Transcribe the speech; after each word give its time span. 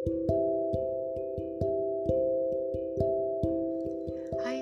Hai 0.00 0.08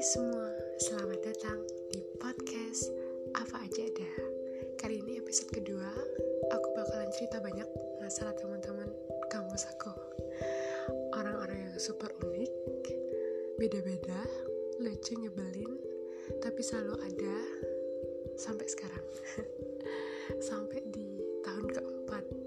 semua, 0.02 0.50
selamat 0.82 1.20
datang 1.22 1.62
di 1.94 2.02
podcast 2.18 2.90
Apa 3.38 3.62
Aja 3.62 3.86
Ada. 3.86 4.12
Kali 4.82 4.98
ini 4.98 5.22
episode 5.22 5.54
kedua, 5.54 5.94
aku 6.50 6.68
bakalan 6.74 7.06
cerita 7.14 7.38
banyak 7.38 7.70
masalah 8.02 8.34
teman-teman 8.34 8.90
kampus 9.30 9.70
aku. 9.70 9.94
Orang-orang 11.14 11.70
yang 11.70 11.78
super 11.78 12.10
unik, 12.18 12.50
beda-beda, 13.62 14.26
lucu 14.82 15.14
nyebelin, 15.22 15.70
tapi 16.42 16.66
selalu 16.66 16.98
ada 16.98 17.36
sampai 18.34 18.66
sekarang. 18.66 19.06
Sampai 20.50 20.82
di 20.92 21.24
tahun 21.46 21.72
keempat 21.72 22.37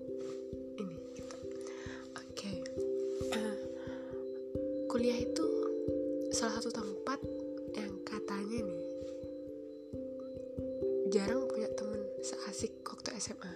jarang 11.12 11.46
punya 11.52 11.68
temen 11.76 12.02
seasik 12.24 12.82
waktu 12.88 13.14
SMA 13.20 13.54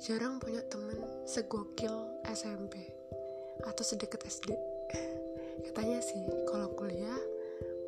jarang 0.00 0.40
punya 0.40 0.64
temen 0.66 0.98
segokil 1.28 2.08
SMP 2.26 2.80
atau 3.62 3.84
sedekat 3.84 4.24
SD 4.26 4.56
katanya 5.68 6.00
sih 6.02 6.24
kalau 6.48 6.72
kuliah 6.74 7.20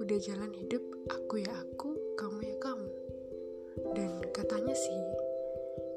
udah 0.04 0.18
jalan 0.20 0.52
hidup 0.52 0.82
aku 1.06 1.40
ya 1.40 1.52
aku 1.54 1.94
kamu 2.18 2.40
ya 2.50 2.56
kamu. 2.58 2.90
Dan 3.94 4.22
katanya 4.34 4.74
sih 4.74 5.00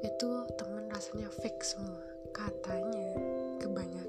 itu 0.06 0.28
temen 0.54 0.86
rasanya 0.90 1.26
fake 1.42 1.62
semua. 1.66 1.98
Katanya 2.30 3.18
kebanyakan 3.58 4.07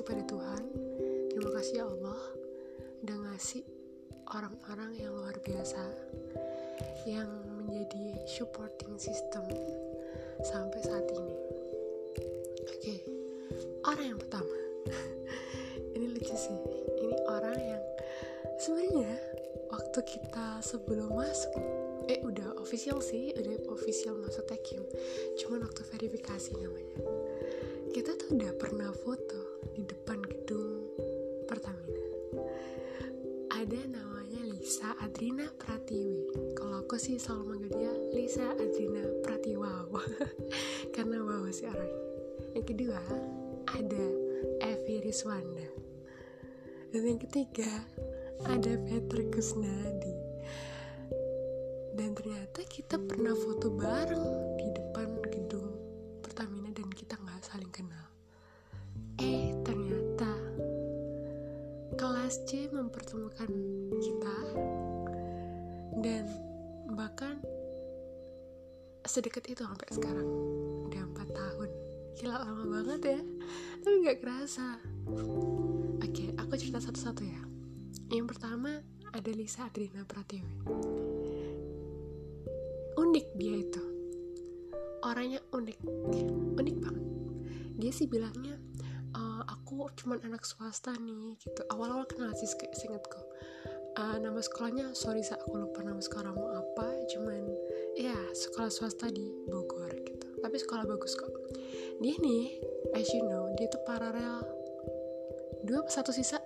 kasih 0.00 0.16
pada 0.16 0.24
Tuhan 0.32 0.64
terima 1.28 1.50
kasih 1.60 1.74
ya 1.76 1.84
Allah 1.84 2.20
udah 3.04 3.16
ngasih 3.20 3.62
orang-orang 4.32 4.96
yang 4.96 5.12
luar 5.12 5.36
biasa 5.44 5.82
yang 7.04 7.28
menjadi 7.60 8.24
supporting 8.24 8.96
system 8.96 9.44
sampai 10.40 10.80
saat 10.80 11.04
ini 11.12 11.36
Oke, 12.80 12.96
orang 13.84 14.16
yang 14.16 14.20
pertama. 14.24 14.56
ini 15.96 16.16
lucu 16.16 16.32
sih. 16.32 16.56
Ini 16.96 17.16
orang 17.28 17.60
yang 17.60 17.84
sebenarnya 18.56 19.20
waktu 19.68 20.00
kita 20.00 20.64
sebelum 20.64 21.12
masuk 21.12 21.52
eh 22.08 22.24
udah 22.24 22.56
official 22.56 23.04
sih, 23.04 23.36
udah 23.36 23.68
official 23.68 24.16
masuk 24.16 24.48
Tekim. 24.48 24.80
Cuman 25.44 25.68
waktu 25.68 25.84
verifikasi 25.92 26.56
namanya. 26.56 27.04
Kita 27.92 28.16
tuh 28.16 28.38
udah 28.38 28.52
pernah 28.56 28.88
foto 28.96 29.49
di 29.74 29.82
depan 29.86 30.18
gedung 30.22 30.90
Pertamina. 31.46 32.06
Ada 33.50 33.80
namanya 33.90 34.42
Lisa 34.46 34.94
Adrina 35.02 35.50
Pratiwi. 35.58 36.54
Kalau 36.54 36.86
aku 36.86 36.96
sih 36.96 37.18
selalu 37.18 37.44
manggil 37.44 37.72
dia 37.76 37.94
Lisa 38.14 38.46
Adrina 38.56 39.02
Pratiwaw. 39.26 39.90
Karena 40.94 41.18
wow 41.22 41.46
sih 41.50 41.66
orangnya. 41.66 42.04
Yang 42.54 42.66
kedua 42.74 43.02
ada 43.70 44.04
Evi 44.64 44.96
Rizwanda. 45.04 45.68
Dan 46.90 47.02
yang 47.06 47.20
ketiga 47.22 47.70
ada 48.46 48.72
Peter 48.82 49.22
Kusnadi. 49.30 50.16
Dan 51.94 52.16
ternyata 52.16 52.64
kita 52.64 52.96
pernah 52.96 53.36
foto 53.36 53.68
bareng 53.70 54.49
sedekat 69.10 69.42
itu 69.50 69.66
sampai 69.66 69.90
sekarang. 69.90 70.28
Udah 70.86 71.02
empat 71.02 71.28
tahun. 71.34 71.68
Gila 72.14 72.36
lama 72.38 72.64
banget 72.70 73.18
ya. 73.18 73.20
Tapi 73.82 73.96
nggak 74.06 74.18
kerasa. 74.22 74.78
Oke 75.98 76.30
aku 76.38 76.52
cerita 76.54 76.78
satu-satu 76.78 77.22
ya. 77.26 77.42
Yang 78.14 78.26
pertama 78.38 78.78
ada 79.10 79.30
Lisa 79.34 79.66
Adrina 79.66 80.06
Pratiwi 80.06 80.54
unik 83.00 83.26
dia 83.34 83.54
itu. 83.64 83.84
Orangnya 85.02 85.40
unik. 85.50 85.78
Unik 86.60 86.76
banget. 86.84 87.04
Dia 87.80 87.92
sih 87.96 88.06
bilangnya 88.06 88.54
"Eh, 89.16 89.42
aku 89.48 89.88
cuman 89.98 90.20
anak 90.22 90.44
swasta 90.44 90.94
nih 91.00 91.34
gitu. 91.40 91.64
Awal-awal 91.72 92.04
kenal 92.06 92.30
sih 92.36 92.46
kayak 92.54 92.76
seingetku 92.76 93.18
Eh, 93.98 94.16
nama 94.22 94.38
sekolahnya 94.38 94.94
sorry 94.94 95.20
sa 95.20 95.34
aku 95.34 95.66
lupa 95.66 95.82
nama 95.82 95.98
sekolahmu 95.98 96.46
apa 96.54 96.88
cuman 97.10 97.42
ya 98.00 98.16
sekolah 98.32 98.72
swasta 98.72 99.12
di 99.12 99.28
Bogor 99.44 99.92
gitu. 99.92 100.26
Tapi 100.40 100.56
sekolah 100.56 100.88
bagus 100.88 101.12
kok. 101.12 101.28
Dia 102.00 102.16
nih 102.16 102.56
as 102.96 103.12
you 103.12 103.20
know 103.28 103.52
dia 103.60 103.68
tuh 103.68 103.84
paralel 103.84 104.40
dua 105.68 105.84
satu 105.92 106.08
sisa? 106.08 106.40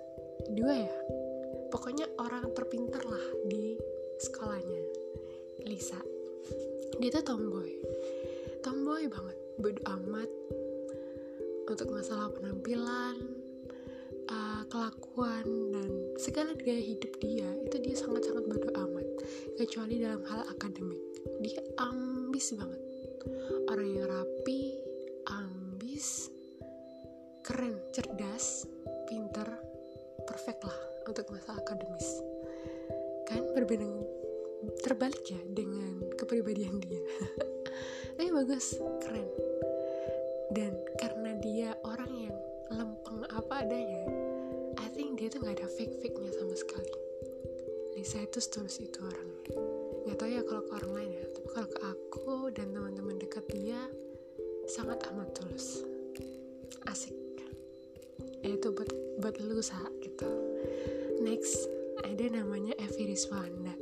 Dua 0.51 0.75
ya? 0.75 0.95
Pokoknya 1.71 2.11
orang 2.19 2.51
terpintar 2.51 3.07
lah 3.07 3.23
di 3.47 3.79
sekolahnya 4.19 4.83
Lisa. 5.63 5.97
Dia 6.99 7.09
tuh 7.15 7.23
tomboy. 7.23 7.71
Tomboy 8.59 9.07
banget. 9.07 9.37
Bodo 9.55 9.81
amat. 9.95 10.29
Untuk 11.65 11.87
masalah 11.89 12.29
penampilan 12.35 13.15
uh, 14.29 14.61
kelakuan 14.69 15.47
dan 15.71 15.89
segala 16.19 16.53
gaya 16.53 16.77
hidup 16.77 17.09
dia 17.17 17.49
itu 17.65 17.79
dia 17.81 17.95
sangat-sangat 17.95 18.43
bodo 18.43 18.69
amat. 18.75 19.07
Kecuali 19.57 20.03
dalam 20.03 20.21
hal 20.29 20.45
akademik 20.51 21.14
dia 21.41 21.61
ambis 21.79 22.53
banget. 22.55 22.81
Orang 23.69 23.89
yang 23.89 24.05
rapi 24.05 24.77
ambis 25.29 26.29
keren 27.41 27.77
cerdas 27.93 28.69
pinter 29.09 29.45
perfect 30.25 30.61
lah 30.65 30.79
untuk 31.05 31.25
masalah 31.33 31.61
akademis. 31.61 32.21
Kan 33.25 33.41
berbeda 33.53 33.85
terbalik 34.81 35.21
ya 35.25 35.41
dengan 35.53 36.01
kepribadian 36.17 36.81
dia. 36.81 37.01
Tapi 38.17 38.29
bagus 38.31 38.77
keren. 39.01 39.29
Dan 40.53 40.77
karena 41.01 41.31
dia 41.41 41.69
orang 41.83 42.11
yang 42.13 42.37
lempeng 42.69 43.25
apa 43.33 43.65
adanya 43.65 44.05
I 44.81 44.87
think 44.93 45.17
dia 45.21 45.29
tuh 45.29 45.41
nggak 45.41 45.61
ada 45.61 45.67
fake 45.69 46.01
fake 46.01 46.17
nya 46.21 46.31
sama 46.33 46.55
sekali. 46.57 46.93
Lisa 47.97 48.21
itu 48.21 48.39
setulus 48.41 48.77
itu 48.81 48.99
orangnya 49.01 49.74
nggak 50.05 50.17
tahu 50.21 50.29
ya 50.29 50.41
kalau 50.45 50.61
ke 50.61 50.71
orang 50.77 50.93
lain 50.93 51.11
ya 51.17 51.25
tapi 51.33 51.47
kalau 51.49 51.69
ke 51.69 51.79
aku 51.81 52.29
dan 52.53 52.67
teman-teman 52.77 53.17
dekat 53.17 53.45
dia 53.49 53.81
sangat 54.69 55.01
amat 55.09 55.29
tulus. 55.33 55.81
Asik. 56.85 57.13
Ya 58.45 58.53
itu 58.53 58.69
buat 58.69 58.89
buat 59.17 59.35
lu 59.41 59.57
sa 59.65 59.81
gitu. 60.05 60.29
Next 61.25 61.65
ada 62.05 62.25
namanya 62.29 62.77
Evi 62.77 63.09
Rizwanda. 63.09 63.73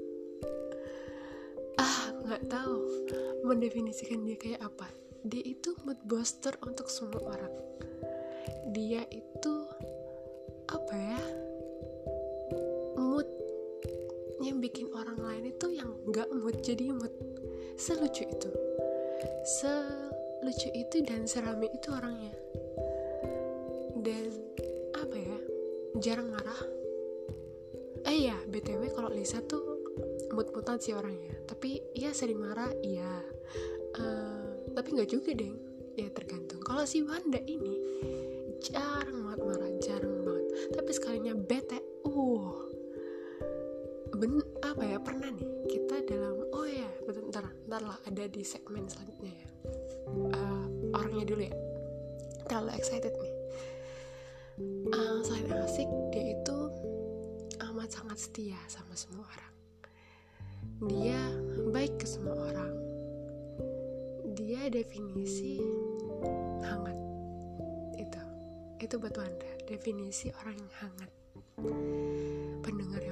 Ah 1.76 2.16
nggak 2.24 2.48
tahu 2.48 2.80
mendefinisikan 3.44 4.24
dia 4.24 4.40
kayak 4.40 4.64
apa. 4.64 4.88
Dia 5.28 5.44
itu 5.44 5.76
mood 5.84 6.00
booster 6.08 6.56
untuk 6.64 6.88
semua 6.88 7.20
orang. 7.20 7.56
Dia 8.72 9.04
itu 9.12 9.56
apa 10.72 10.96
ya 10.96 11.23
bikin 14.64 14.88
orang 14.96 15.20
lain 15.20 15.52
itu 15.52 15.76
yang 15.76 15.92
nggak 16.08 16.32
mood 16.32 16.56
jadi 16.64 16.96
mood. 16.96 17.12
Selucu 17.76 18.24
itu. 18.24 18.50
Selucu 19.44 20.72
itu 20.72 21.04
dan 21.04 21.28
serame 21.28 21.68
itu 21.68 21.92
orangnya. 21.92 22.32
Dan 24.00 24.32
apa 24.96 25.16
ya 25.20 25.38
jarang 26.00 26.32
marah. 26.32 26.64
Eh 28.08 28.32
ya 28.32 28.40
btw 28.48 28.88
kalau 28.96 29.12
Lisa 29.12 29.44
tuh 29.44 29.84
mood-moodan 30.32 30.80
sih 30.80 30.96
orangnya. 30.96 31.36
Tapi 31.44 31.84
ya 31.92 32.16
sering 32.16 32.40
marah 32.40 32.72
iya. 32.80 33.20
Eh, 34.00 34.48
tapi 34.72 34.96
nggak 34.96 35.12
juga 35.12 35.36
deh 35.36 35.52
ya 36.00 36.08
tergantung. 36.16 36.64
Kalau 36.64 36.88
si 36.88 37.04
Wanda 37.04 37.44
ini 37.44 37.76
jarang 38.64 39.28
banget 39.28 39.42
marah 39.44 39.72
jarang 39.84 40.24
banget. 40.24 40.72
Tapi 40.72 40.92
sekalinya 40.96 41.36
bete 41.36 41.84
uh 42.08 42.72
ben 44.14 44.40
apa 44.74 44.90
ya 44.90 44.98
pernah 44.98 45.30
nih 45.30 45.50
kita 45.70 46.02
dalam 46.10 46.50
oh 46.50 46.66
ya 46.66 46.90
bentar 47.06 47.46
bentar 47.46 47.82
lah 47.86 47.98
ada 48.10 48.26
di 48.26 48.42
segmen 48.42 48.90
selanjutnya 48.90 49.30
ya. 49.30 49.48
Uh, 50.34 50.66
orangnya 50.98 51.30
dulu 51.30 51.46
ya. 51.46 51.54
Terlalu 52.50 52.74
excited 52.82 53.14
nih. 53.14 53.34
Uh, 54.90 55.22
selain 55.22 55.46
asik 55.62 55.86
dia 56.10 56.34
itu 56.34 56.58
amat 57.70 57.90
sangat 57.94 58.18
setia 58.18 58.58
sama 58.66 58.98
semua 58.98 59.30
orang. 59.30 59.54
Dia 60.90 61.22
baik 61.70 62.02
ke 62.02 62.10
semua 62.10 62.34
orang. 62.34 62.74
Dia 64.34 64.74
definisi 64.74 65.62
hangat. 66.66 66.98
Itu 68.02 68.22
itu 68.82 68.94
buat 68.98 69.14
Wanda. 69.22 69.52
Definisi 69.70 70.34
orang 70.34 70.58
yang 70.58 70.74
hangat. 70.82 71.12
Pendengar 72.66 73.03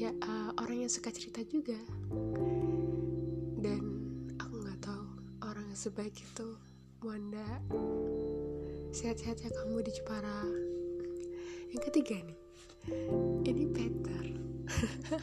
ya 0.00 0.16
uh, 0.24 0.56
orang 0.56 0.88
yang 0.88 0.88
suka 0.88 1.12
cerita 1.12 1.44
juga. 1.44 1.76
Dan 3.60 3.84
aku 4.40 4.54
nggak 4.64 4.80
tahu 4.80 5.04
orang 5.44 5.68
yang 5.68 5.76
sebaik 5.76 6.16
itu 6.16 6.56
Wanda. 7.04 7.60
Sehat-sehat 8.96 9.44
ya 9.44 9.52
kamu 9.52 9.84
di 9.84 9.92
Jepara. 9.92 10.40
Yang 11.76 11.82
ketiga 11.92 12.16
nih 12.16 12.40
ini 13.44 13.64
Peter. 13.68 14.24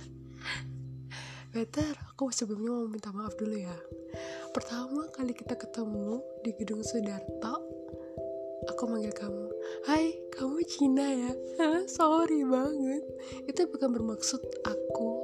Peter 1.57 1.89
aku 2.13 2.29
sebelumnya 2.29 2.69
mau 2.69 2.85
minta 2.85 3.09
maaf 3.09 3.33
dulu 3.33 3.57
ya. 3.57 3.73
Pertama 4.53 5.09
kali 5.09 5.33
kita 5.33 5.57
ketemu 5.57 6.21
di 6.45 6.53
gedung 6.53 6.85
Sudarto 6.85 7.66
aku 8.77 8.93
manggil 8.93 9.09
kamu. 9.09 9.49
Hai 9.89 10.13
kamu 10.37 10.61
Cina 10.69 11.09
ya? 11.09 11.33
Sorry 11.97 12.45
banget. 12.45 13.01
Itu 13.49 13.65
bukan 13.73 13.89
bermaksud 13.89 14.37
aku. 14.69 15.17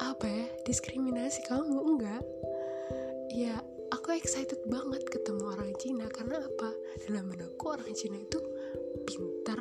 Apa 0.00 0.24
ya? 0.24 0.48
Diskriminasi 0.64 1.44
kamu? 1.44 1.76
Enggak. 1.76 2.24
Ya 3.36 3.60
aku 3.92 4.16
excited 4.16 4.64
banget 4.64 5.04
ketemu 5.12 5.44
orang 5.44 5.76
Cina. 5.76 6.08
Karena 6.08 6.40
apa? 6.40 6.72
Dalam 7.04 7.28
benakku 7.28 7.68
orang 7.68 7.92
Cina 7.92 8.16
itu 8.16 8.40
pintar. 9.04 9.60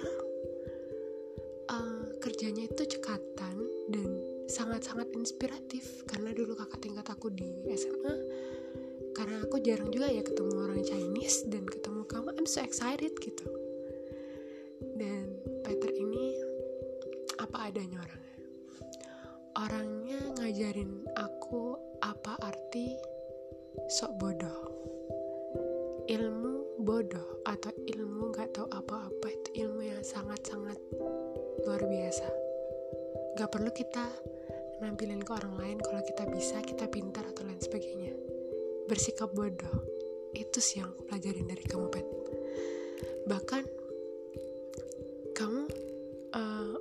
Uh, 1.67 2.07
kerjanya 2.23 2.71
itu 2.71 2.87
cekatan 2.87 3.67
dan 3.91 4.07
sangat-sangat 4.47 5.11
inspiratif. 5.11 6.07
Karena 6.07 6.31
dulu 6.31 6.55
kakak 6.55 6.79
tingkat 6.87 7.03
aku 7.11 7.35
di 7.35 7.51
SMA 7.75 8.15
aku 9.51 9.59
jarang 9.67 9.91
juga 9.91 10.07
ya 10.07 10.23
ketemu 10.23 10.63
orang 10.63 10.79
Chinese 10.79 11.43
dan 11.51 11.67
ketemu 11.67 12.07
kamu. 12.07 12.31
I'm 12.39 12.47
so 12.47 12.63
excited 12.63 13.11
gitu. 13.19 13.43
Dan 14.95 15.27
Peter 15.67 15.91
ini 15.91 16.39
apa 17.35 17.67
adanya 17.67 17.99
orangnya 17.99 18.20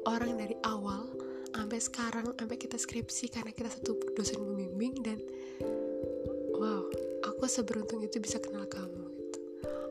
orang 0.09 0.37
dari 0.41 0.57
awal 0.65 1.09
sampai 1.51 1.81
sekarang 1.83 2.27
sampai 2.39 2.57
kita 2.57 2.79
skripsi 2.79 3.29
karena 3.29 3.53
kita 3.53 3.69
satu 3.69 3.99
dosen 4.15 4.41
pembimbing 4.41 4.95
dan 5.03 5.19
wow 6.57 6.87
aku 7.27 7.45
seberuntung 7.51 8.01
itu 8.01 8.23
bisa 8.23 8.39
kenal 8.39 8.65
kamu 8.71 9.05
gitu. 9.19 9.39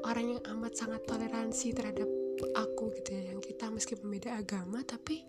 Orang 0.08 0.26
yang 0.34 0.42
amat 0.56 0.80
sangat 0.80 1.04
toleransi 1.06 1.76
terhadap 1.76 2.08
aku 2.56 2.96
gitu 2.96 3.20
ya 3.20 3.36
yang 3.36 3.44
kita 3.44 3.68
meskipun 3.68 4.08
beda 4.08 4.40
agama 4.40 4.80
tapi 4.88 5.28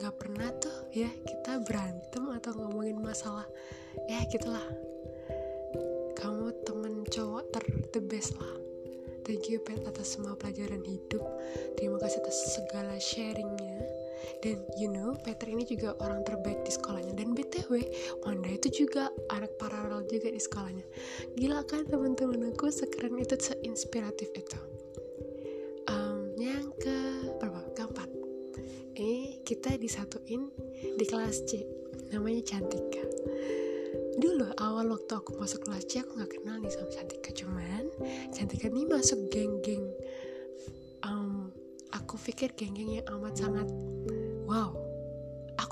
nggak 0.00 0.14
pernah 0.16 0.48
tuh 0.56 0.88
ya 0.96 1.10
kita 1.28 1.60
berantem 1.68 2.24
atau 2.32 2.56
ngomongin 2.56 2.98
masalah 2.98 3.46
ya 4.08 4.18
gitulah. 4.32 4.64
Kamu 6.16 6.54
temen 6.64 7.02
cowok 7.06 7.44
ter 7.52 7.64
the 7.92 8.00
best 8.00 8.34
lah. 8.40 8.56
Thank 9.22 9.54
you 9.54 9.62
Pet 9.62 9.86
atas 9.86 10.18
semua 10.18 10.34
pelajaran 10.34 10.82
hidup. 10.82 11.22
Terima 11.78 11.94
kasih 12.02 12.18
atas 12.26 12.58
segala 12.58 12.98
sharingnya 12.98 13.61
dan 14.42 14.58
you 14.74 14.90
know 14.90 15.14
Peter 15.22 15.46
ini 15.46 15.62
juga 15.62 15.94
orang 16.02 16.26
terbaik 16.26 16.66
di 16.66 16.74
sekolahnya. 16.74 17.14
Dan 17.14 17.38
btw 17.38 17.78
Wanda 18.26 18.50
itu 18.50 18.84
juga 18.84 19.06
anak 19.30 19.54
paralel 19.62 20.02
juga 20.10 20.34
di 20.34 20.42
sekolahnya. 20.42 20.82
Gila 21.38 21.62
kan 21.70 21.86
teman-teman 21.86 22.50
aku 22.50 22.68
sekeren 22.74 23.14
itu 23.22 23.38
seinspiratif 23.38 24.34
itu. 24.34 24.58
Um, 25.86 26.34
yang 26.34 26.74
ke 26.82 27.30
berapa? 27.38 27.62
Keempat. 27.78 28.10
Eh 28.98 29.40
kita 29.46 29.78
disatuin 29.78 30.50
di 30.98 31.04
kelas 31.06 31.46
C. 31.46 31.62
Namanya 32.10 32.42
Cantika. 32.42 33.06
Dulu 34.18 34.58
awal 34.58 34.90
waktu 34.90 35.12
aku 35.16 35.38
masuk 35.38 35.70
kelas 35.70 35.86
C 35.86 36.02
aku 36.02 36.18
nggak 36.18 36.34
kenal 36.34 36.58
nih 36.58 36.68
sama 36.74 36.90
Cantika. 36.90 37.30
Cuman 37.30 37.86
Cantika 38.34 38.66
ini 38.66 38.90
masuk 38.90 39.22
geng-geng. 39.30 39.86
Um, 41.06 41.54
aku 41.94 42.18
pikir 42.18 42.50
geng-geng 42.58 43.00
yang 43.00 43.06
amat 43.06 43.38
sangat 43.38 43.70
wow 44.52 44.92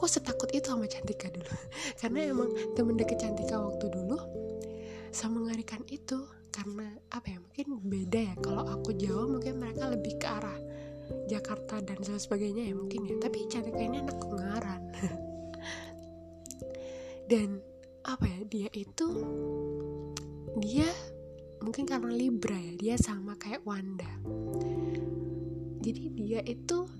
aku 0.00 0.09
setakut 0.09 0.49
itu 0.56 0.73
sama 0.73 0.88
Cantika 0.88 1.29
dulu. 1.29 1.53
Karena 2.00 2.32
emang 2.32 2.49
temen 2.73 2.97
deket 2.97 3.21
Cantika 3.21 3.61
waktu 3.61 3.93
dulu 3.93 4.17
sama 5.11 5.43
mengerikan 5.43 5.82
itu 5.91 6.23
karena 6.55 6.87
apa 7.11 7.35
ya 7.35 7.38
mungkin 7.43 7.67
beda 7.85 8.21
ya. 8.32 8.35
Kalau 8.41 8.65
aku 8.65 8.94
Jawa 8.94 9.27
mungkin 9.27 9.59
mereka 9.59 9.91
lebih 9.93 10.17
ke 10.17 10.25
arah 10.25 10.56
Jakarta 11.27 11.82
dan 11.82 11.99
sebagainya 12.00 12.71
ya 12.71 12.75
mungkin 12.79 13.05
ya. 13.05 13.15
Tapi 13.21 13.44
Cantika 13.50 13.77
ini 13.77 14.00
anak 14.00 14.17
Ungaran 14.23 14.82
dan 17.31 17.61
apa 18.06 18.25
ya 18.25 18.41
dia 18.49 18.69
itu 18.73 19.09
dia 20.65 20.88
mungkin 21.61 21.85
karena 21.85 22.11
Libra 22.11 22.56
ya 22.56 22.73
dia 22.79 22.94
sama 22.97 23.37
kayak 23.37 23.67
Wanda. 23.67 24.09
Jadi 25.85 26.03
dia 26.17 26.41
itu 26.49 27.00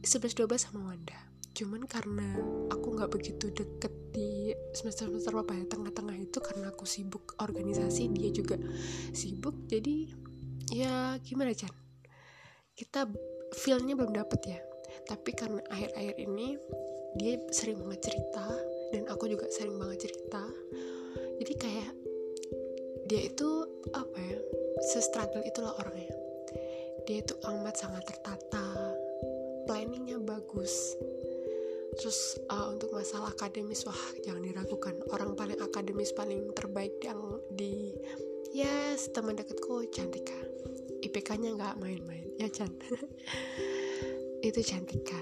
11-12 0.00 0.56
sama 0.56 0.92
Wanda. 0.92 1.18
Cuman 1.50 1.84
karena 1.84 2.38
aku 2.72 2.96
nggak 2.96 3.10
begitu 3.10 3.52
deket 3.52 3.92
di 4.14 4.54
semester 4.72 5.10
semester 5.10 5.34
apa 5.36 5.52
ya 5.52 5.64
tengah-tengah 5.66 6.16
itu 6.16 6.38
karena 6.40 6.70
aku 6.70 6.86
sibuk 6.86 7.36
organisasi 7.42 8.08
dia 8.14 8.30
juga 8.32 8.56
sibuk. 9.12 9.68
Jadi 9.68 10.08
ya 10.72 11.18
gimana 11.20 11.52
Chan? 11.52 11.72
Kita 12.72 13.04
feelnya 13.60 13.98
belum 13.98 14.14
dapet 14.14 14.40
ya. 14.46 14.60
Tapi 15.06 15.30
karena 15.34 15.60
akhir-akhir 15.68 16.16
ini 16.22 16.56
dia 17.18 17.36
sering 17.50 17.82
banget 17.82 18.08
cerita 18.10 18.46
dan 18.94 19.04
aku 19.10 19.26
juga 19.26 19.50
sering 19.50 19.76
banget 19.76 20.08
cerita. 20.08 20.42
Jadi 21.42 21.52
kayak 21.58 21.90
dia 23.10 23.26
itu 23.26 23.48
apa 23.90 24.16
ya 24.16 24.38
se-struggle 24.86 25.42
itulah 25.42 25.74
orangnya. 25.82 26.14
Dia 27.04 27.26
itu 27.26 27.34
amat 27.42 27.74
sangat 27.74 28.06
tertata 28.06 28.89
bagus. 30.40 30.96
Terus 32.00 32.40
uh, 32.48 32.72
untuk 32.72 32.96
masalah 32.96 33.36
akademis 33.36 33.84
wah 33.84 34.02
jangan 34.24 34.40
diragukan. 34.40 34.96
Orang 35.12 35.36
paling 35.36 35.60
akademis 35.60 36.16
paling 36.16 36.48
terbaik 36.56 36.96
yang 37.04 37.20
di 37.52 37.92
ya 38.56 38.96
yes, 38.96 39.12
teman 39.12 39.36
dekatku 39.36 39.84
Cantika. 39.92 40.36
IPK-nya 41.00 41.56
nggak 41.56 41.76
main-main 41.80 42.24
ya 42.40 42.48
Chan? 42.48 42.72
Itu 44.48 44.60
Cantika. 44.64 45.20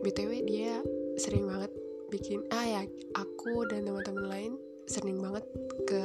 Btw 0.00 0.32
dia 0.48 0.80
sering 1.20 1.44
banget 1.48 1.72
bikin 2.08 2.44
ah 2.54 2.64
ya 2.64 2.82
aku 3.18 3.66
dan 3.68 3.84
teman-teman 3.84 4.26
lain 4.30 4.52
sering 4.86 5.18
banget 5.18 5.42
ke 5.84 6.02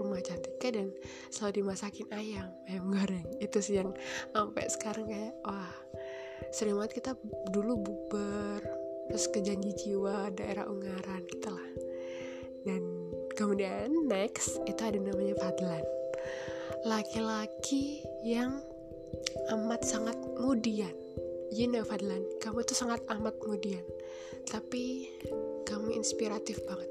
rumah 0.00 0.18
Cantika 0.24 0.72
dan 0.72 0.88
selalu 1.28 1.62
dimasakin 1.62 2.08
ayam 2.10 2.48
ayam 2.66 2.88
goreng. 2.88 3.28
Itu 3.38 3.60
sih 3.60 3.78
yang 3.78 3.92
sampai 4.32 4.66
sekarang 4.72 5.06
kayak 5.06 5.36
wah 5.44 5.70
sering 6.50 6.74
banget 6.74 6.98
kita 6.98 7.12
dulu 7.54 7.78
buber 7.78 8.60
terus 9.12 9.28
ke 9.28 9.44
janji 9.44 9.76
jiwa 9.76 10.32
daerah 10.32 10.64
Ungaran 10.66 11.22
gitu 11.28 11.52
lah. 11.52 11.68
Dan 12.64 12.82
kemudian 13.36 13.92
next 14.08 14.62
itu 14.64 14.80
ada 14.80 14.96
namanya 14.96 15.36
Fadlan. 15.36 15.84
Laki-laki 16.88 18.02
yang 18.24 18.62
amat 19.52 19.84
sangat 19.84 20.16
mudian. 20.40 20.94
You 21.52 21.68
know 21.68 21.84
Fadlan 21.84 22.24
kamu 22.40 22.64
tuh 22.64 22.72
sangat 22.72 23.04
amat 23.12 23.36
mudian. 23.44 23.84
Tapi 24.48 25.12
kamu 25.68 25.92
inspiratif 25.92 26.62
banget. 26.64 26.88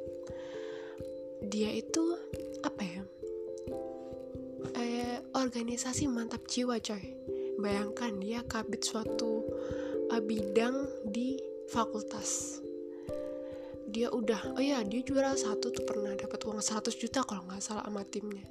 Dia 1.42 1.74
itu 1.74 2.04
apa 2.62 2.84
ya? 2.86 3.02
Eh, 4.78 5.18
organisasi 5.34 6.06
mantap 6.06 6.46
jiwa 6.46 6.78
coy 6.78 7.21
bayangkan 7.62 8.18
dia 8.18 8.42
kabit 8.44 8.82
suatu 8.82 9.46
uh, 10.10 10.22
bidang 10.22 10.90
di 11.08 11.40
fakultas. 11.70 12.60
Dia 13.92 14.12
udah 14.12 14.56
oh 14.56 14.64
ya 14.64 14.84
dia 14.84 15.04
juara 15.04 15.36
satu 15.36 15.72
tuh 15.72 15.84
pernah 15.86 16.16
dapat 16.16 16.42
uang 16.44 16.60
100 16.60 16.92
juta 16.96 17.24
kalau 17.24 17.46
nggak 17.48 17.64
salah 17.64 17.86
sama 17.88 18.04
timnya. 18.08 18.44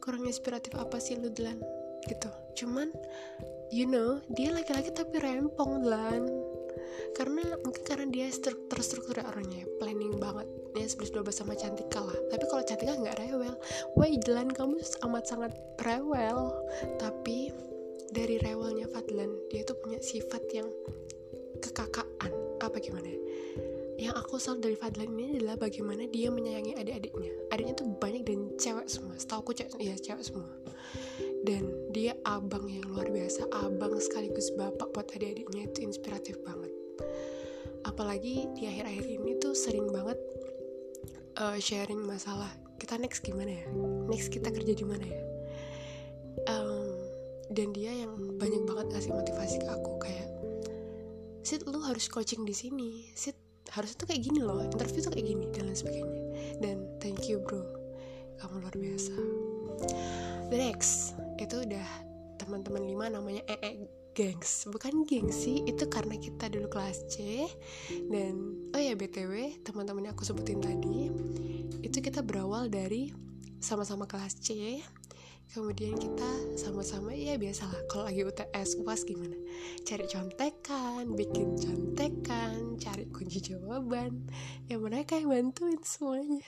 Kurang 0.00 0.24
inspiratif 0.24 0.72
apa 0.78 0.96
sih 1.02 1.18
lu 1.18 1.28
Dlan? 1.32 1.60
Gitu. 2.06 2.30
Cuman 2.62 2.92
you 3.72 3.88
know 3.88 4.20
dia 4.32 4.52
laki-laki 4.52 4.92
tapi 4.92 5.20
rempong 5.20 5.84
Dlan. 5.84 6.24
Karena 7.16 7.42
mungkin 7.64 7.84
karena 7.86 8.06
dia 8.10 8.26
terstruktur 8.68 9.18
orangnya 9.24 9.64
planning 9.80 10.20
banget. 10.20 10.46
Ya 10.74 10.84
11-12 10.90 11.32
sama 11.32 11.54
Cantika 11.54 12.02
lah. 12.02 12.18
Tapi 12.28 12.44
kalau 12.50 12.62
Cantika 12.66 12.92
nggak 12.98 13.18
rewel. 13.24 13.54
Wah 13.96 14.10
Dlan 14.20 14.52
kamu 14.52 14.78
amat 15.08 15.24
sangat 15.24 15.52
rewel. 15.80 16.52
Tapi 17.00 17.54
dari 18.12 18.36
rewelnya 18.42 18.90
Fadlan 18.90 19.30
dia 19.48 19.64
tuh 19.64 19.78
punya 19.80 20.02
sifat 20.02 20.42
yang 20.52 20.68
kekakaan. 21.62 22.32
Apa 22.60 22.76
gimana 22.80 23.08
ya? 23.08 23.20
Yang 23.94 24.14
aku 24.26 24.34
salut 24.42 24.60
dari 24.60 24.74
Fadlan 24.74 25.14
ini 25.14 25.38
adalah 25.38 25.56
bagaimana 25.56 26.04
dia 26.10 26.28
menyayangi 26.28 26.74
adik-adiknya. 26.76 27.32
Adiknya 27.54 27.74
tuh 27.78 27.88
banyak 27.96 28.22
dan 28.26 28.40
cewek 28.58 28.86
semua. 28.90 29.14
Setahu 29.16 29.40
aku 29.46 29.52
cewek 29.54 29.78
ya 29.78 29.94
cewek 29.94 30.24
semua. 30.26 30.50
Dan 31.46 31.70
dia 31.94 32.18
abang 32.26 32.66
yang 32.66 32.84
luar 32.90 33.08
biasa. 33.08 33.46
Abang 33.54 33.96
sekaligus 34.02 34.50
bapak 34.58 34.90
buat 34.92 35.08
adik-adiknya 35.14 35.70
itu 35.70 35.86
inspiratif 35.86 36.36
banget. 36.42 36.72
Apalagi 37.86 38.50
di 38.58 38.66
akhir-akhir 38.66 39.04
ini 39.06 39.30
tuh 39.38 39.54
sering 39.54 39.88
banget 39.88 40.18
uh, 41.38 41.56
sharing 41.56 42.02
masalah. 42.02 42.50
Kita 42.76 42.98
next 42.98 43.22
gimana 43.22 43.54
ya? 43.54 43.64
Next 44.10 44.28
kita 44.34 44.50
kerja 44.50 44.74
di 44.74 44.84
mana 44.84 45.06
ya 45.06 45.23
dan 47.54 47.70
dia 47.70 47.94
yang 47.94 48.12
banyak 48.36 48.66
banget 48.66 48.86
ngasih 48.90 49.12
motivasi 49.14 49.56
ke 49.62 49.68
aku 49.70 49.92
kayak 50.02 50.28
Sid 51.44 51.68
lu 51.68 51.76
harus 51.84 52.08
coaching 52.08 52.48
di 52.48 52.56
sini. 52.56 53.04
Sid 53.12 53.36
harus 53.76 53.92
tuh 54.00 54.08
kayak 54.08 54.24
gini 54.24 54.40
loh 54.40 54.64
interview 54.64 55.04
tuh 55.04 55.12
kayak 55.12 55.28
gini 55.28 55.44
dan 55.52 55.68
lain 55.68 55.76
sebagainya. 55.76 56.24
Dan 56.56 56.76
thank 57.04 57.28
you 57.28 57.36
bro. 57.36 57.60
Kamu 58.40 58.64
luar 58.64 58.72
biasa. 58.72 59.12
The 60.48 60.56
next 60.56 61.12
itu 61.36 61.68
udah 61.68 61.84
teman-teman 62.40 62.88
lima 62.88 63.12
namanya 63.12 63.44
ee 63.44 63.84
gengs. 64.16 64.64
Bukan 64.72 65.04
gengsi 65.04 65.60
itu 65.68 65.84
karena 65.84 66.16
kita 66.16 66.48
dulu 66.48 66.72
kelas 66.72 67.12
C. 67.12 67.44
Dan 68.08 68.56
oh 68.72 68.80
ya 68.80 68.96
btw 68.96 69.60
teman-teman 69.60 70.08
yang 70.08 70.16
aku 70.16 70.24
sebutin 70.24 70.64
tadi 70.64 71.12
itu 71.84 72.00
kita 72.00 72.24
berawal 72.24 72.72
dari 72.72 73.12
sama-sama 73.60 74.08
kelas 74.08 74.40
C 74.40 74.80
kemudian 75.54 75.94
kita 75.94 76.58
sama-sama 76.58 77.14
ya 77.14 77.38
biasalah. 77.38 77.86
Kalau 77.86 78.10
lagi 78.10 78.26
UTS 78.26 78.74
UAS 78.82 79.06
gimana? 79.06 79.38
Cari 79.86 80.10
contekan 80.10 81.14
bikin 81.14 81.54
contekan 81.54 82.74
cari 82.82 83.06
kunci 83.14 83.38
jawaban. 83.38 84.26
Ya 84.66 84.82
mereka 84.82 85.14
yang 85.14 85.30
bantuin 85.30 85.78
semuanya. 85.86 86.42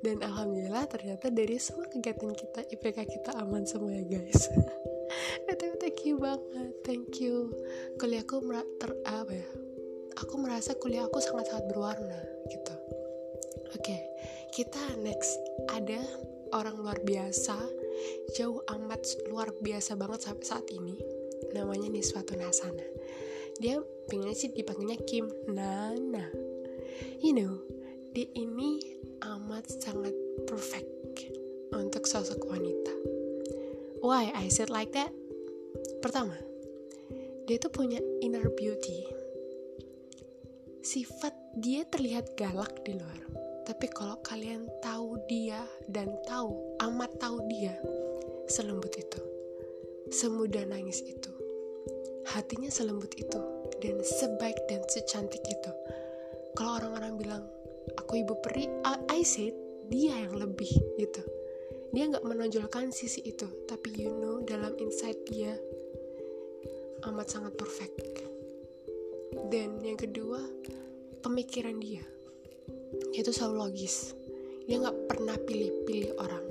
Dan 0.00 0.24
alhamdulillah 0.24 0.88
ternyata 0.88 1.28
dari 1.28 1.60
semua 1.60 1.84
kegiatan 1.92 2.32
kita 2.32 2.60
IPK 2.72 2.98
kita 3.04 3.30
aman 3.36 3.68
semua 3.68 3.92
ya 3.92 4.02
guys. 4.08 4.48
Itu 5.52 5.76
thank 5.76 6.00
you 6.08 6.16
banget 6.16 6.72
thank 6.88 7.20
you. 7.20 7.52
Kuliahku 8.00 8.40
ter 8.80 8.96
apa 9.04 9.32
ya? 9.36 9.48
Aku 10.24 10.40
merasa 10.40 10.72
kuliah 10.80 11.04
aku 11.04 11.20
sangat 11.20 11.52
sangat 11.52 11.68
berwarna 11.68 12.20
gitu. 12.48 12.74
Oke 13.76 13.84
okay, 13.84 14.00
kita 14.56 14.80
next. 15.04 15.36
Ada 15.68 16.00
orang 16.56 16.80
luar 16.80 16.98
biasa 17.04 17.81
jauh 18.36 18.60
amat 18.78 19.02
luar 19.28 19.50
biasa 19.60 19.96
banget 19.98 20.26
sampai 20.28 20.46
saat 20.46 20.66
ini 20.70 20.96
namanya 21.52 21.88
Niswatun 21.92 22.42
Hasana 22.44 22.86
dia 23.60 23.80
pengen 24.08 24.32
sih 24.32 24.50
dipanggilnya 24.52 24.98
Kim 25.04 25.28
Nana 25.50 26.28
you 27.20 27.36
know 27.36 27.60
dia 28.12 28.28
ini 28.36 28.80
amat 29.22 29.68
sangat 29.68 30.14
perfect 30.44 30.88
untuk 31.72 32.04
sosok 32.04 32.44
wanita 32.48 32.92
Why 34.02 34.34
I 34.34 34.50
said 34.50 34.66
like 34.66 34.90
that? 34.98 35.14
Pertama, 36.02 36.34
dia 37.46 37.54
tuh 37.62 37.70
punya 37.70 38.02
inner 38.18 38.50
beauty. 38.50 39.06
Sifat 40.82 41.30
dia 41.54 41.86
terlihat 41.86 42.34
galak 42.34 42.82
di 42.82 42.98
luar. 42.98 43.41
Tapi 43.62 43.86
kalau 43.94 44.18
kalian 44.26 44.66
tahu 44.82 45.18
dia 45.30 45.62
dan 45.86 46.10
tahu, 46.26 46.56
amat 46.82 47.10
tahu 47.22 47.42
dia, 47.46 47.78
selembut 48.50 48.94
itu. 48.98 49.20
Semudah 50.10 50.66
nangis 50.66 51.00
itu. 51.02 51.30
Hatinya 52.26 52.70
selembut 52.70 53.14
itu 53.18 53.40
dan 53.78 53.96
sebaik 54.02 54.58
dan 54.66 54.82
secantik 54.90 55.42
itu. 55.46 55.72
Kalau 56.58 56.82
orang-orang 56.82 57.14
bilang, 57.16 57.44
aku 57.98 58.20
ibu 58.20 58.34
peri, 58.42 58.66
I 59.10 59.22
said 59.22 59.54
dia 59.92 60.24
yang 60.24 60.40
lebih 60.40 60.72
gitu 60.96 61.20
dia 61.92 62.08
nggak 62.08 62.24
menonjolkan 62.24 62.88
sisi 62.88 63.20
itu 63.28 63.44
tapi 63.68 63.92
you 63.92 64.08
know 64.16 64.40
dalam 64.40 64.72
insight 64.80 65.20
dia 65.28 65.52
amat 67.04 67.28
sangat 67.28 67.52
perfect 67.60 68.24
dan 69.52 69.76
yang 69.84 70.00
kedua 70.00 70.40
pemikiran 71.20 71.76
dia 71.76 72.00
itu 73.12 73.30
selalu 73.30 73.68
logis. 73.68 74.16
Dia 74.66 74.78
nggak 74.78 75.10
pernah 75.10 75.36
pilih-pilih 75.36 76.12
orang. 76.18 76.44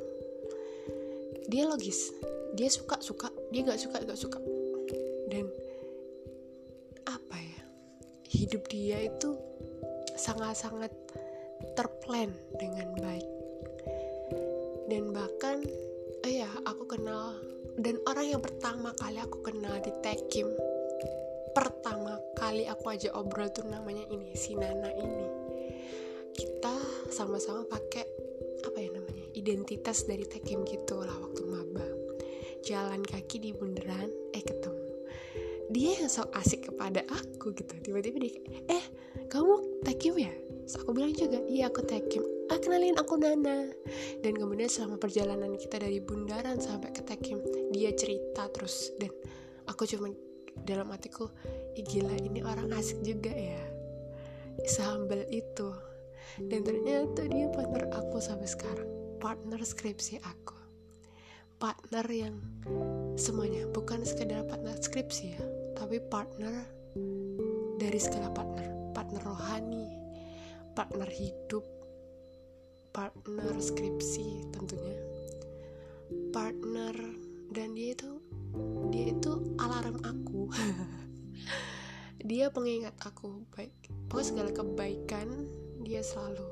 Dia 1.47 1.67
logis. 1.67 2.11
Dia 2.53 2.69
suka 2.69 2.99
suka. 2.99 3.27
Dia 3.49 3.65
nggak 3.65 3.79
suka 3.79 3.97
nggak 4.03 4.19
suka. 4.19 4.39
Dan 5.31 5.47
apa 7.07 7.37
ya? 7.39 7.61
Hidup 8.31 8.67
dia 8.67 9.07
itu 9.07 9.35
sangat-sangat 10.15 10.91
terplan 11.73 12.31
dengan 12.59 12.91
baik. 12.99 13.29
Dan 14.91 15.15
bahkan 15.15 15.63
oh 16.21 16.31
ya 16.31 16.49
aku 16.67 16.83
kenal. 16.85 17.37
Dan 17.79 17.97
orang 18.03 18.37
yang 18.37 18.41
pertama 18.43 18.91
kali 18.99 19.17
aku 19.23 19.39
kenal 19.41 19.79
di 19.79 19.91
Tekim 20.03 20.51
pertama 21.51 22.15
kali 22.39 22.63
aku 22.67 22.95
aja 22.95 23.11
obrol 23.11 23.51
tuh 23.51 23.67
namanya 23.67 24.07
ini 24.07 24.31
si 24.39 24.55
Nana 24.55 24.87
ini 24.95 25.27
kita 26.61 26.77
sama-sama 27.09 27.65
pakai 27.65 28.05
apa 28.69 28.77
ya 28.77 28.93
namanya 28.93 29.25
identitas 29.33 30.05
dari 30.05 30.29
Tekim 30.29 30.61
gitu 30.61 31.01
lah 31.01 31.17
waktu 31.17 31.41
maba. 31.49 31.81
Jalan 32.61 33.01
kaki 33.01 33.41
di 33.41 33.49
bundaran 33.49 34.05
eh 34.29 34.45
ketemu. 34.45 34.93
Dia 35.73 35.97
yang 35.97 36.05
sok 36.05 36.29
asik 36.37 36.69
kepada 36.69 37.01
aku 37.09 37.57
gitu. 37.57 37.73
Tiba-tiba 37.81 38.21
dia 38.21 38.37
eh 38.69 38.85
kamu 39.25 39.81
Tekim 39.89 40.21
ya? 40.21 40.29
Terus 40.69 40.77
aku 40.85 40.93
bilang 40.93 41.17
juga 41.17 41.41
iya 41.49 41.65
aku 41.65 41.81
Tekim 41.81 42.21
ah 42.53 42.61
kenalin 42.61 42.93
aku 42.93 43.17
Nana. 43.17 43.65
Dan 44.21 44.37
kemudian 44.37 44.69
selama 44.69 45.01
perjalanan 45.01 45.57
kita 45.57 45.81
dari 45.81 45.97
bundaran 45.97 46.61
sampai 46.61 46.93
ke 46.93 47.01
Tekim 47.01 47.41
dia 47.73 47.89
cerita 47.97 48.45
terus. 48.53 48.93
Dan 49.01 49.09
aku 49.65 49.89
cuma 49.89 50.13
dalam 50.61 50.93
hatiku 50.93 51.25
gila 51.73 52.13
ini 52.21 52.45
orang 52.45 52.69
asik 52.69 53.01
juga 53.01 53.33
ya. 53.33 53.57
Sehambel 54.69 55.25
itu 55.33 55.89
dan 56.39 56.63
ternyata 56.63 57.27
dia 57.27 57.51
partner 57.51 57.91
aku 57.91 58.23
sampai 58.23 58.47
sekarang. 58.47 58.87
Partner 59.19 59.59
skripsi 59.61 60.23
aku. 60.23 60.57
Partner 61.59 62.05
yang 62.09 62.35
semuanya. 63.19 63.67
Bukan 63.69 64.07
sekedar 64.07 64.47
partner 64.47 64.77
skripsi 64.79 65.25
ya. 65.35 65.43
Tapi 65.75 65.99
partner 65.99 66.65
dari 67.77 67.99
segala 67.99 68.31
partner. 68.31 68.95
Partner 68.95 69.21
rohani. 69.27 69.87
Partner 70.73 71.09
hidup. 71.11 71.65
Partner 72.95 73.55
skripsi 73.59 74.55
tentunya. 74.55 74.97
Partner 76.31 76.95
dan 77.51 77.75
dia 77.75 77.95
itu 77.95 78.11
dia 78.91 79.11
itu 79.11 79.31
alarm 79.59 79.99
aku. 80.03 80.47
Dia 82.21 82.53
pengingat 82.53 82.93
aku. 83.01 83.49
Baik. 83.49 83.73
Pokoknya 84.05 84.27
segala 84.29 84.49
kebaikan 84.53 85.27
dia 85.83 86.01
selalu. 86.05 86.47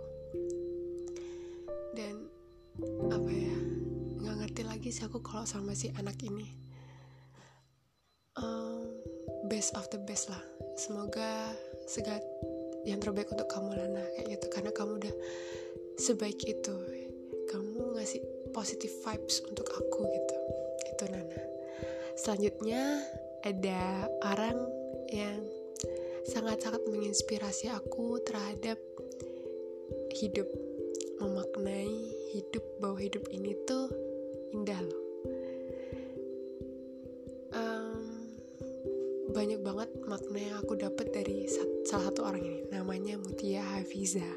Dan 1.95 2.27
apa 3.11 3.31
ya 3.31 3.57
nggak 4.19 4.35
ngerti 4.45 4.61
lagi 4.67 4.89
sih 4.93 5.05
aku 5.05 5.19
kalau 5.23 5.45
sama 5.45 5.73
si 5.73 5.93
anak 5.95 6.19
ini. 6.25 6.49
Um, 8.39 8.87
best 9.51 9.75
of 9.75 9.89
the 9.91 9.99
best 10.03 10.31
lah. 10.31 10.43
Semoga 10.79 11.51
segat 11.89 12.23
yang 12.87 13.03
terbaik 13.03 13.27
untuk 13.31 13.51
kamu 13.51 13.75
Lana 13.75 14.03
kayak 14.15 14.39
gitu. 14.39 14.45
Karena 14.49 14.71
kamu 14.71 15.01
udah 15.03 15.15
sebaik 15.99 16.39
itu. 16.47 16.75
Kamu 17.49 17.97
ngasih 17.97 18.21
positive 18.55 18.93
vibes 19.03 19.41
untuk 19.47 19.67
aku 19.73 20.07
gitu. 20.07 20.35
Itu 20.95 21.05
Nana 21.11 21.49
selanjutnya 22.19 22.83
ada 23.47 24.11
orang 24.27 24.59
yang 25.07 25.39
sangat-sangat 26.27 26.83
menginspirasi 26.91 27.71
aku 27.71 28.19
terhadap 28.27 28.75
hidup. 30.19 30.47
Memaknai 31.19 31.91
hidup 32.31 32.63
bahwa 32.79 32.99
hidup 32.99 33.27
ini 33.31 33.55
tuh 33.67 33.91
indah 34.55 34.79
loh. 34.79 35.01
Um, 37.49 38.29
banyak 39.33 39.59
banget 39.61 39.89
makna 40.05 40.39
yang 40.39 40.55
aku 40.61 40.79
dapat 40.79 41.11
dari 41.11 41.47
salah 41.83 42.11
satu 42.11 42.27
orang 42.27 42.43
ini. 42.43 42.59
Namanya 42.71 43.19
Mutia 43.19 43.63
Hafiza. 43.63 44.27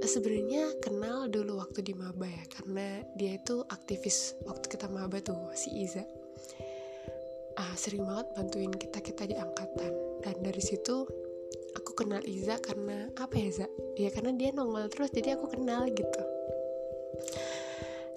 Sebenarnya 0.00 0.74
kenal 0.82 1.30
dulu 1.30 1.62
waktu 1.62 1.86
di 1.86 1.94
maba 1.94 2.26
ya 2.26 2.42
karena 2.50 3.06
dia 3.14 3.38
itu 3.38 3.62
aktivis 3.70 4.34
waktu 4.42 4.66
kita 4.66 4.90
maba 4.90 5.22
tuh 5.22 5.38
si 5.54 5.86
Iza. 5.86 6.02
Uh, 7.54 7.74
sering 7.78 8.02
banget 8.02 8.26
bantuin 8.34 8.74
kita 8.74 8.98
kita 8.98 9.22
di 9.30 9.38
angkatan. 9.38 9.92
Dan 10.18 10.34
dari 10.42 10.58
situ 10.58 11.06
kenal 12.00 12.24
Iza 12.24 12.56
karena 12.64 13.12
apa 13.20 13.36
ya 13.36 13.52
Za? 13.52 13.66
Ya 14.00 14.08
karena 14.08 14.32
dia 14.32 14.56
nongol 14.56 14.88
terus 14.88 15.12
jadi 15.12 15.36
aku 15.36 15.52
kenal 15.52 15.84
gitu. 15.92 16.22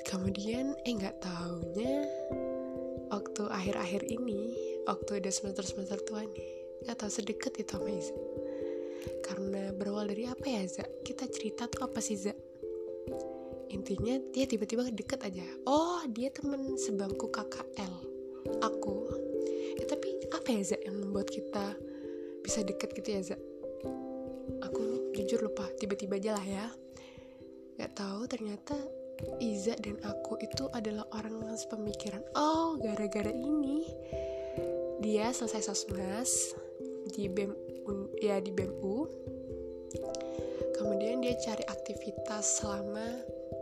Kemudian 0.08 0.72
eh 0.88 0.94
nggak 0.96 1.20
taunya 1.20 2.08
waktu 3.12 3.44
akhir-akhir 3.44 4.08
ini 4.08 4.56
waktu 4.88 5.20
udah 5.20 5.34
semester 5.36 5.68
semester 5.68 6.00
tua 6.08 6.24
nih 6.24 6.48
nggak 6.88 6.96
tahu 6.96 7.12
sedekat 7.12 7.60
itu 7.60 7.76
sama 7.76 7.92
Iza. 7.92 8.16
Karena 9.20 9.76
berawal 9.76 10.08
dari 10.08 10.32
apa 10.32 10.48
ya 10.48 10.64
Za? 10.64 10.88
Kita 11.04 11.28
cerita 11.28 11.68
tuh 11.68 11.84
apa 11.84 12.00
sih 12.00 12.16
Za? 12.16 12.32
Intinya 13.68 14.16
dia 14.32 14.48
tiba-tiba 14.48 14.88
deket 14.96 15.20
aja. 15.28 15.44
Oh 15.68 16.00
dia 16.08 16.32
temen 16.32 16.80
sebangku 16.80 17.28
KKL 17.28 17.94
aku. 18.64 18.96
Ya 19.76 19.84
tapi 19.92 20.24
apa 20.32 20.48
ya 20.56 20.64
Za 20.72 20.78
yang 20.88 21.04
membuat 21.04 21.28
kita 21.28 21.76
bisa 22.48 22.64
deket 22.64 22.96
gitu 22.96 23.12
ya 23.12 23.24
Za 23.36 23.38
aku 24.64 25.14
jujur 25.14 25.46
lupa 25.46 25.68
tiba-tiba 25.80 26.20
aja 26.20 26.32
lah 26.36 26.46
ya. 26.46 26.66
Nggak 27.78 27.94
tahu 27.98 28.22
ternyata 28.30 28.76
Iza 29.40 29.78
dan 29.80 30.02
aku 30.04 30.36
itu 30.42 30.68
adalah 30.74 31.08
orang 31.16 31.40
yang 31.48 31.56
sepemikiran. 31.56 32.22
Oh 32.36 32.76
gara-gara 32.82 33.32
ini. 33.32 33.88
Dia 35.04 35.32
selesai 35.32 35.68
sosmas 35.68 36.56
di 37.12 37.28
BEM 37.28 37.52
ya 38.20 38.40
di 38.40 38.52
BEMU. 38.52 38.98
Kemudian 40.76 41.22
dia 41.24 41.36
cari 41.40 41.64
aktivitas 41.68 42.60
selama 42.60 43.06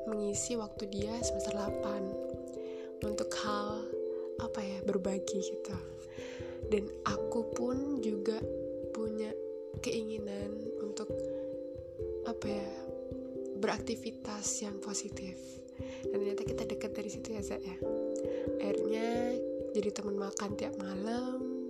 mengisi 0.10 0.58
waktu 0.58 0.90
dia 0.90 1.14
semester 1.22 1.54
8 1.54 3.06
untuk 3.06 3.30
hal 3.46 3.86
apa 4.42 4.60
ya 4.62 4.80
berbagi 4.86 5.40
gitu. 5.42 5.76
Dan 6.72 6.88
aku 7.06 7.52
pun 7.52 8.00
juga 8.00 8.40
punya 8.96 9.34
keinginan 9.84 10.71
apa 12.42 12.50
ya 12.50 12.70
beraktivitas 13.62 14.66
yang 14.66 14.82
positif. 14.82 15.38
Dan 16.10 16.26
ternyata 16.26 16.42
kita 16.42 16.66
dekat 16.66 16.98
dari 16.98 17.10
situ 17.14 17.38
ya 17.38 17.46
Zak 17.46 17.62
ya. 17.62 17.78
Akhirnya 18.58 19.38
jadi 19.78 19.94
teman 19.94 20.18
makan 20.18 20.58
tiap 20.58 20.74
malam 20.82 21.62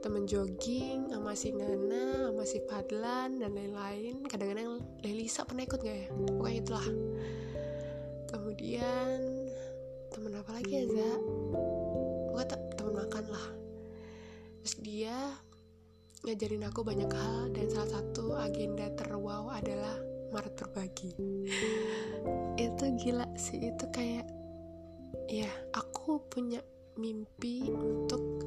temen 0.00 0.24
jogging 0.24 1.12
sama 1.12 1.36
si 1.36 1.52
Nana 1.52 2.32
sama 2.32 2.44
si 2.48 2.64
Padlan 2.64 3.36
dan 3.44 3.52
lain-lain. 3.52 4.24
Kadang-kadang 4.24 4.80
Lelisa 5.04 5.44
pernah 5.44 5.68
ikut 5.68 5.76
gak 5.84 5.92
ya? 5.92 6.08
Pokoknya 6.08 6.56
itulah. 6.64 6.88
Kemudian 8.32 9.18
temen 10.08 10.32
apa 10.40 10.50
lagi 10.56 10.72
ya 10.72 10.84
Za 10.88 11.12
ngajarin 16.30 16.62
aku 16.62 16.86
banyak 16.86 17.10
hal 17.10 17.50
dan 17.50 17.66
salah 17.74 17.90
satu 17.98 18.38
agenda 18.38 18.86
terwow 18.94 19.50
adalah 19.50 19.98
Maret 20.30 20.62
berbagi. 20.62 21.10
Itu 22.54 22.84
gila 23.02 23.26
sih 23.34 23.58
itu 23.58 23.84
kayak 23.90 24.30
ya 25.26 25.50
aku 25.74 26.22
punya 26.30 26.62
mimpi 26.94 27.66
untuk 27.66 28.46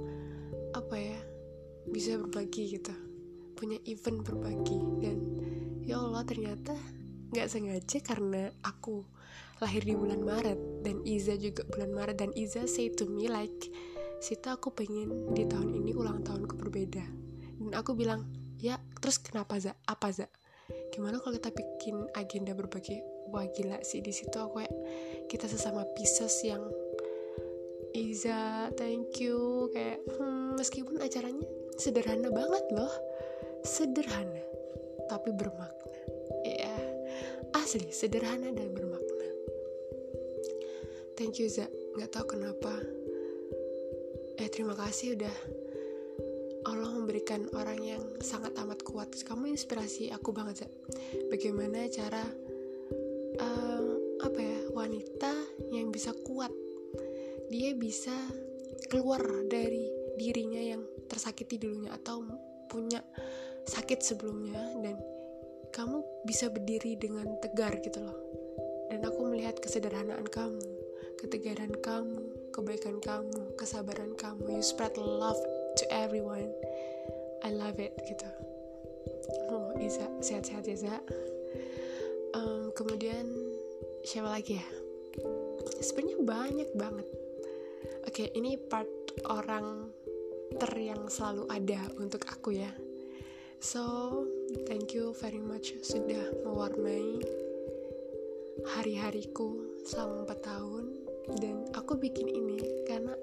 apa 0.71 0.95
ya 0.95 1.19
bisa 1.91 2.15
berbagi 2.23 2.79
gitu. 2.79 2.95
Punya 3.51 3.75
event 3.83 4.23
berbagi 4.23 4.79
dan 5.03 5.19
ya 5.83 5.99
Allah 5.99 6.23
ternyata 6.23 6.79
nggak 7.35 7.51
sengaja 7.51 7.99
karena 7.99 8.47
aku 8.63 9.03
lahir 9.59 9.83
di 9.83 9.91
bulan 9.91 10.23
Maret 10.23 10.87
dan 10.87 11.03
Iza 11.03 11.35
juga 11.35 11.67
bulan 11.67 11.91
Maret 11.91 12.15
dan 12.15 12.31
Iza 12.31 12.63
say 12.63 12.95
to 12.95 13.11
me 13.11 13.27
like 13.27 13.67
Sita 14.23 14.55
aku 14.55 14.71
pengen 14.71 15.35
di 15.35 15.43
tahun 15.43 15.83
ini 15.83 15.91
ulang 15.91 16.23
tahunku 16.23 16.55
berbeda 16.55 17.22
dan 17.63 17.79
aku 17.79 17.95
bilang 17.95 18.27
ya 18.59 18.75
terus 18.99 19.19
kenapa 19.19 19.55
za? 19.59 19.75
Apa 19.87 20.11
za? 20.11 20.27
Gimana 20.91 21.19
kalau 21.19 21.35
kita 21.35 21.51
bikin 21.51 22.07
agenda 22.15 22.55
berbagi 22.55 22.99
wah 23.31 23.47
gila 23.47 23.79
sih 23.83 24.03
di 24.03 24.11
situ. 24.11 24.35
Aku 24.35 24.59
kayak 24.59 24.75
kita 25.31 25.47
sesama 25.47 25.87
Pisces 25.95 26.43
yang 26.43 26.63
Iza 27.93 28.73
thank 28.73 29.21
you. 29.21 29.69
Kayak 29.71 30.01
hmm, 30.17 30.57
meskipun 30.57 30.97
acaranya 30.99 31.45
sederhana 31.77 32.29
banget 32.33 32.65
loh. 32.73 32.93
Sederhana 33.63 34.43
tapi 35.07 35.29
bermakna. 35.35 35.71
Ya 36.43 36.73
asli 37.53 37.91
sederhana 37.93 38.49
dan 38.51 38.73
bermakna. 38.73 39.27
Thank 41.13 41.37
you 41.39 41.47
Za. 41.47 41.69
Nggak 41.95 42.11
tahu 42.11 42.25
kenapa. 42.39 42.73
Eh 44.41 44.49
terima 44.49 44.73
kasih 44.73 45.13
udah 45.13 45.62
Allah 46.63 46.91
memberikan 46.95 47.47
orang 47.55 47.79
yang 47.83 48.03
sangat 48.23 48.55
amat 48.59 48.83
kuat. 48.87 49.11
Kamu 49.11 49.51
inspirasi 49.51 50.11
aku 50.11 50.31
banget 50.31 50.63
Za 50.63 50.67
bagaimana 51.27 51.87
cara 51.91 52.23
uh, 53.39 53.91
apa 54.23 54.39
ya 54.39 54.59
wanita 54.71 55.33
yang 55.75 55.91
bisa 55.91 56.15
kuat 56.23 56.51
dia 57.51 57.75
bisa 57.77 58.13
keluar 58.89 59.21
dari 59.45 59.85
dirinya 60.17 60.61
yang 60.61 60.81
tersakiti 61.05 61.61
dulunya 61.61 61.93
atau 61.93 62.25
punya 62.65 63.01
sakit 63.69 64.01
sebelumnya 64.01 64.61
dan 64.81 64.97
kamu 65.73 66.01
bisa 66.25 66.49
berdiri 66.49 66.97
dengan 66.97 67.37
tegar 67.41 67.77
gitu 67.81 68.01
loh. 68.01 68.17
Dan 68.89 69.01
aku 69.05 69.25
melihat 69.29 69.57
kesederhanaan 69.57 70.25
kamu 70.29 70.61
ketegaran 71.17 71.73
kamu 71.81 72.19
kebaikan 72.53 72.97
kamu 73.01 73.53
kesabaran 73.57 74.13
kamu. 74.17 74.59
You 74.59 74.65
spread 74.65 74.97
love 74.97 75.39
to 75.77 75.85
everyone. 75.89 76.49
I 77.43 77.51
love 77.51 77.81
it 77.81 77.93
gitu. 78.05 78.29
Oh 79.51 79.73
Iza 79.79 80.05
sehat-sehat 80.23 80.65
Iza. 80.69 81.01
Um, 82.33 82.71
kemudian 82.73 83.27
siapa 84.05 84.31
lagi 84.31 84.57
ya? 84.57 84.67
Sebenarnya 85.83 86.19
banyak 86.23 86.69
banget. 86.75 87.07
Oke 88.07 88.25
okay, 88.25 88.27
ini 88.37 88.55
part 88.57 88.89
orang 89.27 89.91
ter 90.55 90.71
yang 90.77 91.09
selalu 91.09 91.49
ada 91.49 91.81
untuk 91.97 92.23
aku 92.29 92.55
ya. 92.55 92.71
So 93.63 94.11
thank 94.67 94.91
you 94.91 95.15
very 95.17 95.39
much 95.39 95.71
sudah 95.81 96.35
mewarnai 96.43 97.23
hari-hariku 98.75 99.79
selama 99.87 100.27
4 100.31 100.43
tahun. 100.43 100.85
Dan 101.39 101.71
aku 101.71 101.95
bikin 101.95 102.27
ini 102.27 102.59
karena 102.83 103.15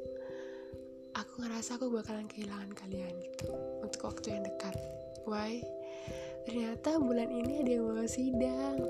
ngerasa 1.41 1.81
aku 1.81 1.89
bakalan 1.89 2.29
kehilangan 2.29 2.77
kalian 2.77 3.17
gitu 3.25 3.49
untuk 3.81 4.13
waktu 4.13 4.37
yang 4.37 4.45
dekat. 4.45 4.77
Why? 5.25 5.65
Ternyata 6.45 7.01
bulan 7.01 7.33
ini 7.33 7.65
ada 7.65 7.71
yang 7.81 7.87
mau 7.89 8.05
sidang 8.05 8.81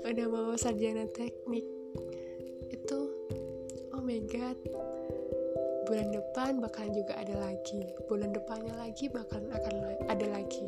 udah 0.00 0.26
mau 0.30 0.54
sarjana 0.56 1.06
teknik. 1.10 1.66
Itu 2.70 2.98
oh 3.94 4.02
my 4.02 4.20
god. 4.30 4.58
Bulan 5.90 6.14
depan 6.14 6.62
bakalan 6.62 6.94
juga 6.94 7.18
ada 7.18 7.34
lagi. 7.38 7.82
Bulan 8.06 8.30
depannya 8.30 8.74
lagi 8.78 9.10
bakalan 9.10 9.50
akan 9.50 9.74
ada 10.06 10.26
lagi. 10.30 10.66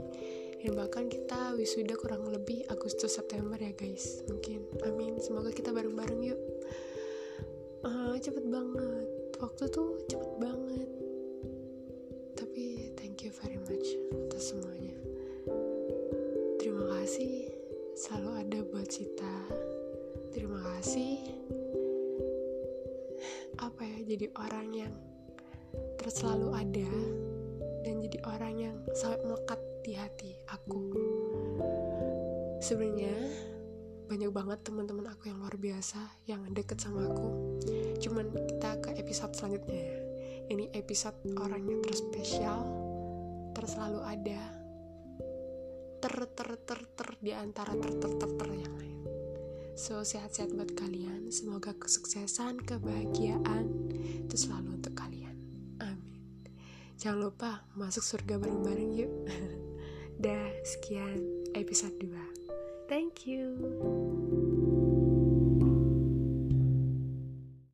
Dan 0.62 0.78
bahkan 0.78 1.10
kita 1.10 1.58
wisuda 1.58 1.98
kurang 1.98 2.26
lebih 2.30 2.62
Agustus 2.70 3.18
September 3.18 3.58
ya 3.58 3.74
guys. 3.74 4.22
Mungkin. 4.30 4.62
Amin. 4.86 5.18
Semoga 5.18 5.50
kita 5.50 5.74
bareng-bareng 5.74 6.22
yuk. 6.22 6.40
Uh, 7.82 8.14
cepet 8.18 8.46
banget. 8.46 9.06
Waktu 9.42 9.64
tuh 9.74 9.98
cepet 10.06 10.32
banget 10.38 11.01
Cita 18.92 19.48
terima 20.36 20.60
kasih. 20.68 21.16
Apa 23.56 23.88
ya 23.88 24.04
jadi 24.04 24.28
orang 24.36 24.68
yang 24.68 24.92
terus 25.96 26.20
selalu 26.20 26.52
ada 26.52 26.92
dan 27.88 28.04
jadi 28.04 28.20
orang 28.28 28.54
yang 28.60 28.76
sangat 28.92 29.24
melekat 29.24 29.56
di 29.80 29.96
hati 29.96 30.36
aku. 30.44 30.92
Sebenarnya 32.60 33.16
banyak 34.12 34.28
banget 34.28 34.60
teman-teman 34.60 35.08
aku 35.08 35.32
yang 35.32 35.40
luar 35.40 35.56
biasa 35.56 36.28
yang 36.28 36.44
deket 36.52 36.84
sama 36.84 37.08
aku. 37.08 37.56
Cuman 37.96 38.28
kita 38.28 38.76
ke 38.76 38.92
episode 39.00 39.32
selanjutnya. 39.32 39.88
Ya 39.88 39.96
ini 40.52 40.68
episode 40.76 41.16
orang 41.40 41.64
yang 41.64 41.80
terspesial 41.80 42.60
terselalu 43.56 44.04
ada 44.04 44.61
ter 46.02 46.14
ter 46.34 46.50
ter 46.66 46.80
ter 46.98 47.08
di 47.22 47.30
antara 47.30 47.78
ter 47.78 47.94
ter 47.94 48.12
ter 48.18 48.30
ter 48.34 48.48
yang 48.50 48.74
lain. 48.74 48.98
So 49.78 50.02
sehat-sehat 50.02 50.50
buat 50.58 50.74
kalian. 50.74 51.30
Semoga 51.30 51.78
kesuksesan 51.78 52.66
kebahagiaan 52.66 53.70
itu 54.26 54.34
selalu 54.34 54.82
untuk 54.82 54.98
kalian. 54.98 55.32
Jangan 57.02 57.18
lupa 57.18 57.66
masuk 57.74 58.06
surga 58.06 58.38
bareng-bareng 58.38 58.94
yuk. 58.94 59.10
Dah, 60.22 60.54
sekian 60.62 61.18
episode 61.50 61.98
2. 61.98 62.42
thank 62.92 63.26
you 63.26 64.41